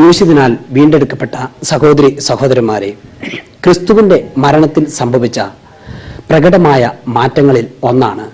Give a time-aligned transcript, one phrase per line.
[0.00, 2.96] ക്രൂശിതനാൽ വീണ്ടെടുക്കപ്പെട്ട സഹോദരി സഹോദരന്മാരെ
[3.64, 5.40] ക്രിസ്തുവിന്റെ മരണത്തിൽ സംഭവിച്ച
[6.30, 8.24] പ്രകടമായ മാറ്റങ്ങളിൽ ഒന്നാണ്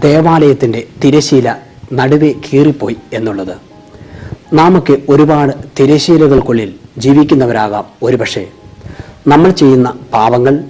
[0.00, 1.48] ദേവാലയത്തിന്റെ തിരശീല
[1.92, 3.54] നടുവെ കീറിപ്പോയി എന്നുള്ളത്.
[4.52, 8.44] നാമൊക്കെ ഒരുപാട് തിരശീലകൾക്കുള്ളിൽ ജീവിക്കുന്നവരാകാം ഒരുപക്ഷെ.
[9.28, 10.64] നമ്മൾ ചെയ്യുന്ന പാവങ്ങൾ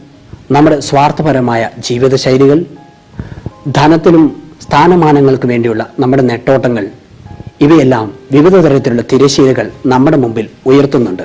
[0.50, 2.64] നമ്മുടെ സ്വാർത്ഥപരമായ ജീവിതശൈലികൾ
[3.77, 4.25] ധനത്തിനും
[4.62, 6.86] സ്ഥാനമാനങ്ങൾക്ക് വേണ്ടിയുള്ള നമ്മുടെ നെട്ടോട്ടങ്ങൾ
[7.60, 11.22] ഇവയെല്ലാം വിവിധ തരത്തിലുള്ള തിരശീലകൾ നമ്മുടെ മുമ്പിൽ ഉയർത്തുന്നുണ്ട്.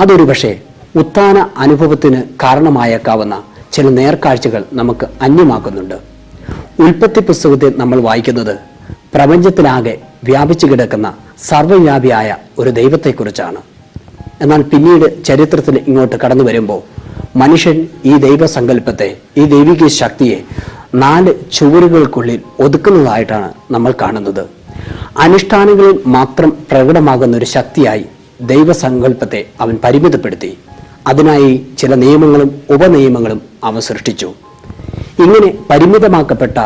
[0.00, 0.60] അതൊരു പക്ഷേ
[0.96, 5.94] ഉത്താന അനുഭവത്തിന് കാരണമായേക്കാവുന്ന ചില നേർക്കാഴ്ചകൾ നമുക്ക് അന്യമാക്കുന്നുണ്ട്.
[6.82, 8.58] ഉൽപ്പത്തി പുസ്തകത്തിൽ നമ്മൾ വായിക്കുന്നത്
[9.14, 13.60] പ്രപഞ്ചത്തിലാകെ വ്യാപിച്ചു കിടക്കുന്ന സർവവ്യാപിയായ ഒരു ദൈവത്തെക്കുറിച്ചാണ്.
[14.42, 16.80] എന്നാൽ പിന്നീട് ചരിത്രത്തിൽ ഇങ്ങോട്ട് കടന്നു വരുമ്പോൾ
[17.38, 20.38] മനുഷ്യൻ ഈ ദൈവസങ്കല്പത്തെ ഈ ദൈവിക ശക്തിയെ
[20.94, 24.59] നാല് ചുവരുകൾക്കുള്ളിൽ ഒതുക്കുന്നതായിട്ടാണ് നമ്മൾ കാണുന്നത്.
[25.18, 28.04] അനുഷ്ഠാനങ്ങളിൽ മാത്രം പ്രകടമാകുന്ന ഒരു ശക്തിയായി
[28.40, 30.58] ദൈവസങ്കല്പത്തെ അവൻ പരിമിതപ്പെടുത്തി.
[31.06, 34.34] അതിനായി ചില നിയമങ്ങളും ഉപനിയമങ്ങളും അവ സൃഷ്ടിച്ചു.
[35.18, 36.58] ഇങ്ങനെ പരിമിതമാക്കപ്പെട്ട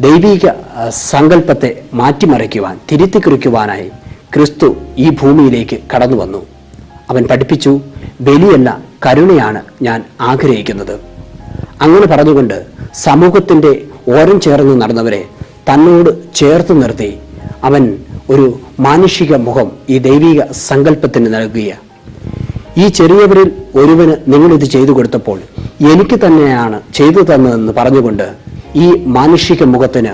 [0.00, 0.50] ദൈവിക
[0.88, 3.88] സങ്കല്പത്തെ മാറ്റിമറിക്കുവാൻ തിരുത്തി കുറിക്കുവാനായി
[4.34, 6.46] ക്രിസ്തു ഈ ഭൂമിയിലേക്ക് കടന്നു വന്നു.
[7.10, 7.80] അവൻ പഠിപ്പിച്ചു
[8.20, 11.00] ബലിയല്ല കരുണയാണ് ഞാൻ ആഗ്രഹിക്കുന്നത്.
[11.82, 15.24] അങ്ങനെ പറഞ്ഞുകൊണ്ട് സമൂഹത്തിന്റെ ഓരം ചേർന്ന് നടന്നവരെ
[15.72, 17.18] തന്നോട് ചേർത്ത് നിർത്തി
[17.64, 17.98] അവൻ
[18.30, 21.72] ഒരു മാനുഷിക മുഖം ഈ ദൈവിക സങ്കല്പത്തിന് നൽകുക
[22.78, 25.40] ഈ ചെറിയവരിൽ ഒരുവന് നിങ്ങൾ ഇത് ചെയ്തു കൊടുത്തപ്പോൾ
[25.92, 28.32] എനിക്ക് തന്നെയാണ് ചെയ്തു തന്നതെന്ന് പറഞ്ഞുകൊണ്ട്
[28.76, 30.12] ഈ മാനുഷിക മുഖത്തിന്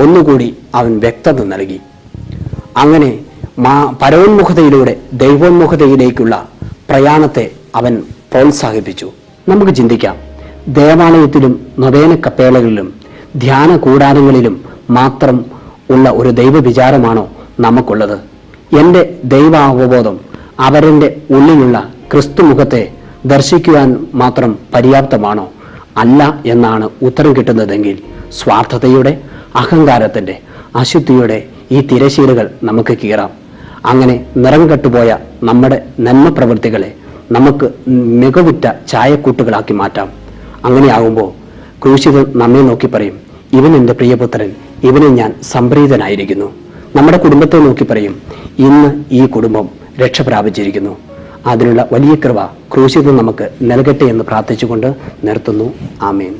[0.00, 1.80] ഒന്നുകൂടി അവൻ വ്യക്തത നൽകി.
[2.76, 3.18] അങ്ങനെ
[3.58, 6.48] മാ പരോന്മുഖതയിലൂടെ ദൈവോന്മുഖതയിലേക്കുള്ള
[6.90, 9.10] പ്രയാണത്തെ അവൻ പ്രോത്സാഹിപ്പിച്ചു.
[9.48, 10.16] നമുക്ക് ചിന്തിക്കാം.
[10.68, 12.94] ദേവാലയത്തിലും നൊവേന കപ്പേളകളിലും
[13.36, 15.59] ധ്യാന കൂടാരങ്ങളിലും മാത്രം
[15.90, 17.24] ഉള്ള ഒരു ദൈവവിചാരമാണോ
[17.60, 18.18] നമുക്കുള്ളത്?
[18.80, 20.20] എന്റെ ദൈവാവബോധം
[20.60, 21.76] അവരുടെ ഉള്ളിലുള്ള
[22.12, 22.82] ക്രിസ്തുമുഖത്തെ
[23.26, 25.46] ദർശിക്കുവാൻ മാത്രം പര്യാപ്തമാണോ?
[25.96, 27.96] അല്ല എന്നാണ് ഉത്തരം കിട്ടുന്നതെങ്കിൽ
[28.38, 29.12] സ്വാർത്ഥതയുടെ
[29.56, 30.34] അഹങ്കാരത്തിന്റെ
[30.76, 31.38] അശുദ്ധിയുടെ
[31.72, 33.30] ഈ തിരശീലകൾ നമുക്ക് കീറാം.
[33.86, 35.10] അങ്ങനെ നിറം കെട്ടുപോയ
[35.42, 36.90] നമ്മുടെ നന്മ പ്രവൃത്തികളെ
[37.32, 37.66] നമുക്ക്
[38.22, 40.08] മികവുറ്റ ചായക്കൂട്ടുകളാക്കി മാറ്റാം.
[40.64, 41.28] അങ്ങനെയാകുമ്പോൾ
[41.82, 43.16] ക്രൂശിതൻ നമ്മെ നോക്കി പറയും
[43.52, 44.50] ഇവൻ എന്റെ പ്രിയപുത്രൻ
[44.84, 46.48] ഇവനെ ഞാൻ സംപ്രീതനായിരിക്കുന്നു.
[46.96, 48.14] നമ്മുടെ കുടുംബത്തെ നോക്കി പറയും
[48.58, 49.66] ഇന്ന് ഈ കുടുംബം
[50.00, 50.96] രക്ഷ പ്രാപിച്ചിരിക്കുന്നു
[51.46, 52.40] അതിനുള്ള വലിയ കൃപ
[52.74, 54.88] ക്രൂശിത നമുക്ക് നൽകട്ടെ എന്ന് പ്രാർത്ഥിച്ചുകൊണ്ട്
[55.24, 55.66] നിർത്തുന്നു.
[56.02, 56.34] ആമേൻ.